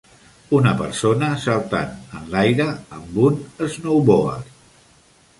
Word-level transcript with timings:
Una 0.59 0.69
persona 0.77 1.27
saltant 1.43 1.91
enlaire 2.19 2.65
amb 2.99 3.19
un 3.25 3.37
snowboard. 3.75 4.49